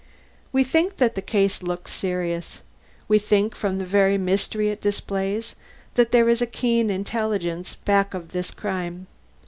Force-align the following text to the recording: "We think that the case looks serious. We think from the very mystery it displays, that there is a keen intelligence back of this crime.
"We 0.51 0.63
think 0.63 0.97
that 0.97 1.13
the 1.13 1.21
case 1.21 1.61
looks 1.61 1.93
serious. 1.93 2.61
We 3.07 3.19
think 3.19 3.53
from 3.53 3.77
the 3.77 3.85
very 3.85 4.17
mystery 4.17 4.69
it 4.71 4.81
displays, 4.81 5.55
that 5.93 6.11
there 6.11 6.27
is 6.27 6.41
a 6.41 6.47
keen 6.47 6.89
intelligence 6.89 7.75
back 7.75 8.15
of 8.15 8.31
this 8.31 8.49
crime. 8.49 9.05